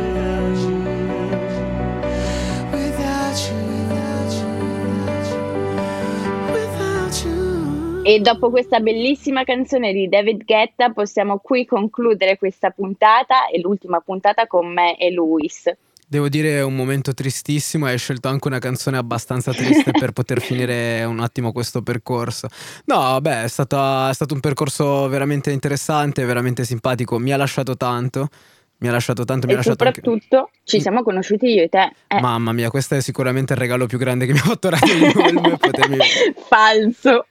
E 8.03 8.21
dopo 8.21 8.49
questa 8.49 8.79
bellissima 8.79 9.43
canzone 9.43 9.91
di 9.91 10.07
David 10.07 10.45
Guetta 10.45 10.91
possiamo 10.91 11.39
qui 11.39 11.65
concludere 11.65 12.37
questa 12.37 12.69
puntata 12.69 13.47
e 13.47 13.59
l'ultima 13.59 13.99
puntata 13.99 14.47
con 14.47 14.71
me 14.71 14.97
e 14.97 15.11
Luis. 15.11 15.69
Devo 16.09 16.29
dire 16.29 16.59
è 16.59 16.63
un 16.63 16.73
momento 16.73 17.13
tristissimo 17.13 17.85
hai 17.85 17.97
scelto 17.97 18.29
anche 18.29 18.47
una 18.47 18.59
canzone 18.59 18.95
abbastanza 18.95 19.51
triste 19.51 19.91
per 19.91 20.13
poter 20.13 20.39
finire 20.39 21.03
un 21.03 21.19
attimo 21.19 21.51
questo 21.51 21.81
percorso. 21.81 22.47
No, 22.85 23.19
beh, 23.19 23.43
è, 23.43 23.47
stata- 23.49 24.09
è 24.09 24.13
stato 24.13 24.33
un 24.33 24.39
percorso 24.39 25.09
veramente 25.09 25.51
interessante, 25.51 26.23
veramente 26.23 26.63
simpatico, 26.63 27.19
mi 27.19 27.33
ha 27.33 27.35
lasciato 27.37 27.75
tanto, 27.75 28.29
mi 28.77 28.87
ha 28.87 28.91
lasciato 28.91 29.25
tanto, 29.25 29.47
mi 29.47 29.53
ha 29.53 29.55
lasciato 29.57 29.83
anche... 29.83 29.99
soprattutto 30.01 30.51
ci 30.63 30.79
siamo 30.79 31.03
conosciuti 31.03 31.47
io 31.47 31.63
e 31.63 31.67
te. 31.67 31.91
Eh, 32.07 32.21
Mamma 32.21 32.53
mia, 32.53 32.69
questo 32.69 32.95
è 32.95 33.01
sicuramente 33.01 33.51
il 33.51 33.59
regalo 33.59 33.85
più 33.85 33.97
grande 33.97 34.25
che 34.25 34.31
mi 34.31 34.39
ha 34.39 34.43
fatto 34.43 34.69
Radio 34.69 34.93
Yulm, 34.93 35.57
potermi- 35.57 35.97
falso. 36.47 37.25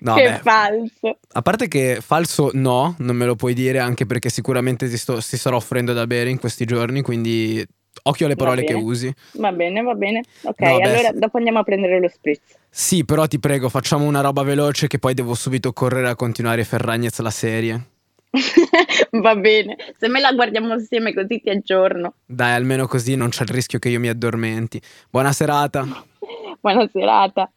No, 0.00 0.14
che 0.16 0.24
beh. 0.24 0.38
falso. 0.42 1.18
A 1.32 1.40
parte 1.40 1.68
che 1.68 2.00
falso 2.02 2.50
no, 2.52 2.96
non 2.98 3.16
me 3.16 3.24
lo 3.24 3.34
puoi 3.34 3.54
dire 3.54 3.78
anche 3.78 4.04
perché 4.04 4.28
sicuramente 4.28 4.90
ti, 4.90 4.98
sto, 4.98 5.22
ti 5.22 5.38
starò 5.38 5.56
offrendo 5.56 5.94
da 5.94 6.06
bere 6.06 6.28
in 6.28 6.38
questi 6.38 6.66
giorni, 6.66 7.00
quindi 7.00 7.66
occhio 8.02 8.26
alle 8.26 8.36
parole 8.36 8.64
che 8.64 8.74
usi. 8.74 9.12
Va 9.32 9.52
bene, 9.52 9.82
va 9.82 9.94
bene. 9.94 10.22
Ok, 10.42 10.60
No, 10.60 10.76
beh, 10.78 10.82
allora 10.82 11.10
sì. 11.12 11.18
dopo 11.18 11.36
andiamo 11.38 11.58
a 11.58 11.62
prendere 11.62 12.00
lo 12.00 12.08
spritz. 12.08 12.56
Sì, 12.68 13.04
però 13.04 13.26
ti 13.26 13.38
prego, 13.38 13.68
facciamo 13.68 14.04
una 14.04 14.20
roba 14.20 14.42
veloce 14.42 14.86
che 14.86 14.98
poi 14.98 15.14
devo 15.14 15.34
subito 15.34 15.72
correre 15.72 16.08
a 16.08 16.16
continuare 16.16 16.64
Ferragnez 16.64 17.18
la 17.20 17.30
serie. 17.30 17.84
Va 19.10 19.34
bene, 19.34 19.76
se 19.98 20.06
me 20.08 20.20
la 20.20 20.32
guardiamo 20.32 20.72
assieme 20.72 21.12
così 21.12 21.40
ti 21.40 21.50
aggiorno. 21.50 22.14
Dai, 22.26 22.52
almeno 22.52 22.86
così 22.86 23.16
non 23.16 23.30
c'è 23.30 23.42
il 23.42 23.48
rischio 23.48 23.78
che 23.80 23.88
io 23.88 23.98
mi 23.98 24.08
addormenti. 24.08 24.80
Buona 25.10 25.32
serata. 25.32 25.86
Buona 26.60 26.88
serata. 26.92 27.50